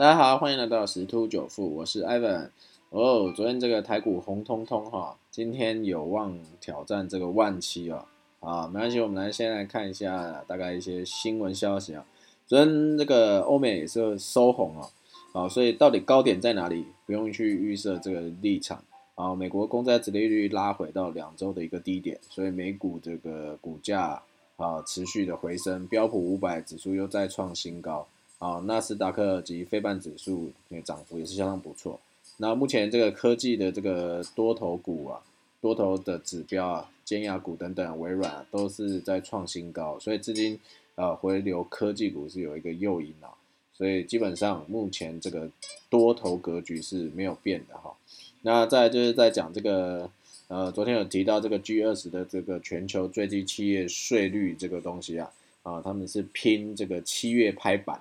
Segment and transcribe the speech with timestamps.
[0.00, 2.48] 大家好，欢迎来到十突九富，我是 Ivan。
[2.88, 8.06] 哦，昨天这个台股红彤彤哈，今天有望挑战这个万七哦。
[8.40, 12.02] 啊，没关系，我们来先来看一下大概一些新闻消息啊。
[12.46, 14.88] 昨天这个欧美也是收红啊，
[15.34, 18.82] 啊，所以到底高点在哪里，不用去预设这个立场
[19.16, 19.34] 啊。
[19.34, 24.22] 美国公债殖利率拉回到两周的一个低点，所以美股这个股价
[24.56, 28.08] 啊持续的回升，标普五百指数又再创新高。
[28.40, 32.00] 啊，纳斯达克及非半指数那涨幅也是相当不错。
[32.38, 35.20] 那目前这个科技的这个多头股啊，
[35.60, 40.58] 多头的指标啊，尖牙股等等，微软都是在创新高，所以资金
[40.94, 43.28] 呃回流科技股是有一个诱因啊。
[43.74, 45.50] 所以基本上目前这个
[45.90, 47.94] 多头格局是没有变的哈。
[48.40, 50.10] 那再就是在讲这个
[50.48, 55.30] 呃，昨天有提到这个 G 二十的这个全球最低企业税率这个东西啊，
[55.62, 58.00] 啊，他们是拼这个七月拍板。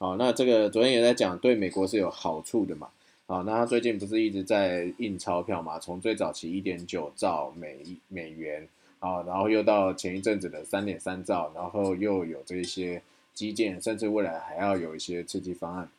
[0.00, 2.88] 好，那这个昨天也在讲，对美国是有好处的嘛？
[3.26, 5.76] 啊，那他最近不是一直在印钞票嘛？
[5.78, 8.68] 从最早期一点九兆美美元
[9.00, 13.02] 啊，然后又到前一阵子的三点三兆，然后又有这些
[13.34, 15.90] 基建，甚至未来还要有一些刺激方案。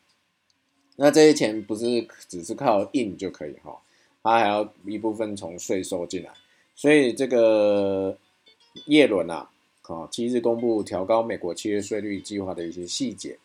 [0.96, 3.82] 那这些钱不是只是靠印就可以哈，
[4.24, 6.32] 它还要一部分从税收进来。
[6.74, 8.18] 所以这个
[8.86, 9.50] 叶伦啊，
[9.84, 13.38] 啊，七日公布调高美国企业税率计划的一些细节。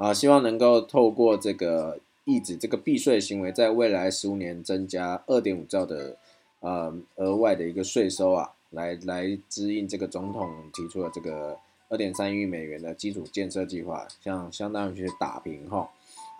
[0.00, 6.16] 啊，希望能够透过这个抑制这个避税行为，在未来十五年增加二点五兆的
[6.60, 11.58] 呃额外的一个税收啊，来来支应这个总统提出的这个
[11.90, 15.90] 二点三亿美元的基础建设计划，像相当于去打平哈。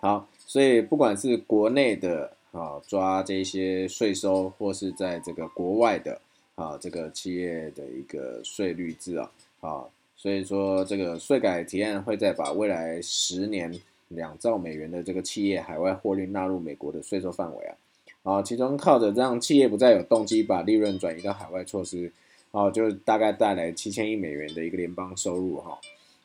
[0.01, 6.19] 好，所以不管是国内的啊抓这些税收，或是在这个国外的
[6.55, 9.85] 啊这个企业的一个税率制啊啊。
[10.21, 13.75] 所以说，这个税改提案会再把未来十年
[14.09, 22.13] 两兆美元的这个企业海外获利纳入美国的税收范围啊，啊，其中靠着让企业不再有动机把利润转移到海外措施，
[22.51, 25.79] 啊，就大概带来七千亿美元的一个联邦收入哈，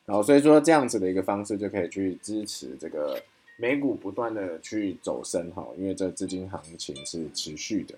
[0.04, 3.18] 然后所以说这样子的一个方式就可以去支持这个
[3.56, 7.94] 美股不断的去走升哈，因为这资金行情是持续的。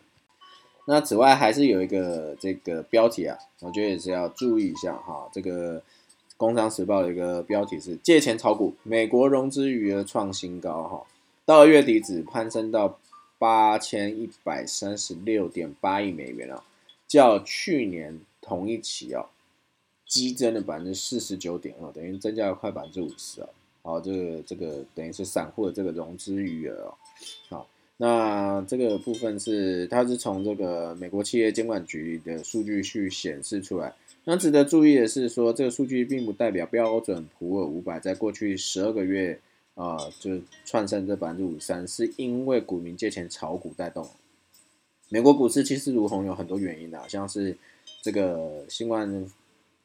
[0.91, 5.29] 那此外还是有一个这个标题啊，我觉得也是要注意一下哈。
[5.31, 5.79] 这个
[6.39, 11.07] 《工商时报》的一个标题是“借钱炒股，美国融资余额创新高”哈，
[11.45, 12.99] 到月底只攀升到
[13.39, 16.65] 八千一百三十六点八亿美元啊，
[17.07, 19.27] 较去年同一期啊，
[20.07, 23.49] 激增了百分之四十九点二，等于增加了快百分之五十啊。
[23.83, 26.95] 好，这个这个等于是散户的这个融资余额哦，
[27.51, 27.69] 好。
[28.01, 33.93] 那这个部分是，它是从这个美国企业监管局的数据去显示出来。
[34.31, 39.41] 那值得注意的是，说这个数据并不代表标准普尔五百在过去十二个月
[39.75, 44.07] 啊，就窜升这百分之五十三，是因为股民借钱炒股带动。
[45.09, 47.57] 美国股市气势如虹有很多原因的，像是
[48.03, 49.25] 这个新冠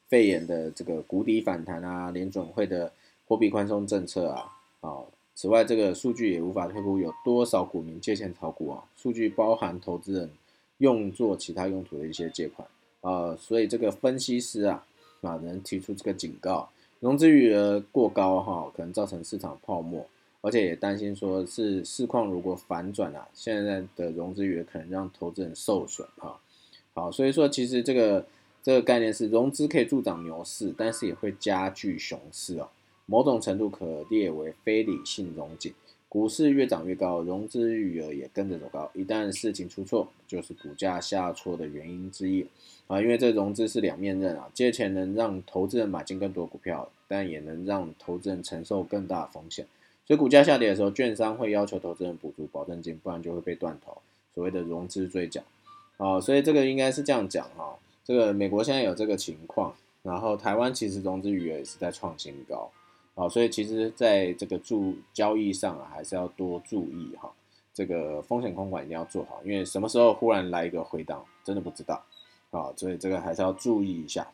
[0.10, 2.92] 肺炎的这个谷底反弹啊，联准会的
[3.26, 4.98] 货币宽松政策啊，啊。
[5.36, 8.84] 此外，这个数据也无法推估有多少股民借钱炒股啊。
[8.98, 10.30] 数据包含投资人
[10.80, 12.68] 用作其他用途的一些借款
[13.04, 14.84] 啊，所以这个分析师啊
[15.22, 16.68] 啊能提出这个警告，
[17.00, 20.08] 融资余额过高哈，可能造成市场泡沫，
[20.42, 26.40] 而且也担心说是市况如果反转啊，现在的融资余额可能让投资人受损哈。
[26.94, 28.26] 好，所以说其实这个
[28.64, 32.70] 这个概念是融资可以助长牛市，但是也会加剧熊市哦。
[33.06, 35.74] 某种程度可列为非理性融景，
[36.14, 38.88] 股市越涨越高，融资余额也跟着走高。
[38.94, 42.46] 一旦事情出错，就是股价下挫的原因之一
[42.86, 43.02] 啊。
[43.02, 49.66] 因为这融资是两面刃啊，借钱能让投资人买进更多股票，但也能让投资人承受更大风险。
[50.06, 53.98] 所以股价下跌的时候，券商会要求投资人补足保证金，不然就会被断头，
[54.36, 55.42] 所谓的融资追缴
[55.98, 56.22] 啊。
[56.22, 57.76] 所以这个应该是这样讲哈。
[58.06, 62.70] 这个美国现在有这个情况，然后台湾其实融资余额也是在创新高。
[63.16, 67.32] 好，所以其实在这个注交易上啊，还是要多注意哈。
[67.72, 72.04] 这个风险控管一定要做好，因为什么时候忽然来一个回档，真的不知道
[72.52, 72.74] 啊。
[72.76, 74.28] 所以这个还是要注意一下。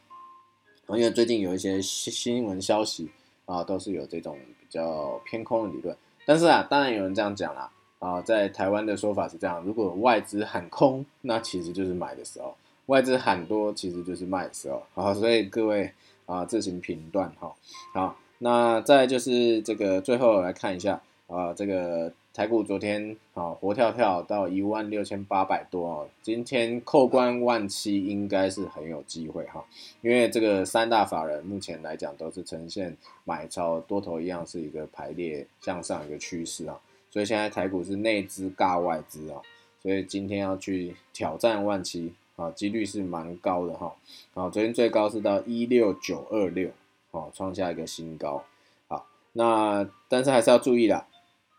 [0.87, 3.09] 因为最近有一些新新闻消息
[3.45, 5.95] 啊，都是有这种比较偏空的理论。
[6.25, 12.55] 但是啊，当然有人这样讲啦啊，在台湾的说法是这样：如果外资喊空，那其实就是买的时候；
[12.85, 14.81] 外资喊多，其实就是卖的时候。
[14.93, 15.93] 好，所以各位
[16.25, 17.53] 啊，自行评断哈。
[17.93, 18.17] 好。
[18.39, 29.65] 那再就是这个，最后来看一下啊，这个台股昨天啊活跳跳到一万六千八百多哦，今天扣关万七应该是很有机会哈，
[30.01, 32.95] 因为这个三大法人目前来讲都是呈现
[33.25, 36.79] 买超多头一样是一个排列向上一个趋势啊，
[37.11, 39.41] 所以现在台股是内资尬外资啊，
[39.83, 43.93] 所以今天要去挑战万七啊，几率是蛮高的哈，
[44.33, 46.69] 啊，昨天最高是到一六九二六，
[47.11, 48.43] 哦，创下一个新高，
[48.87, 51.05] 好，那但是还是要注意的。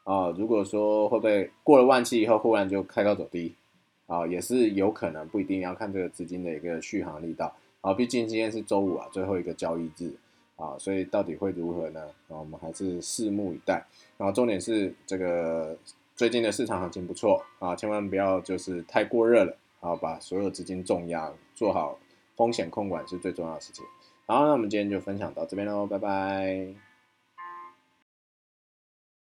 [0.04, 3.54] 啊，如果说会不会过了万期以后忽然就开高走低，
[4.06, 7.54] 啊，也是有可能，不一定要看这个资金的一个续航力道。
[7.80, 10.12] 啊，毕竟今天是周五啊，最后一个交易日
[10.56, 12.00] 啊，所以到底会如何呢？
[12.28, 13.86] 啊，我们还是拭目以待。
[14.16, 15.76] 然后重点是这个
[16.16, 21.98] 最近的市场行情不错啊，千万不要就是太过热了，啊，把所有资金重压，做好
[22.36, 23.84] 风险控管是最重要的事情。
[24.30, 26.89] 好，那我们今天就分享到这边喽，拜拜。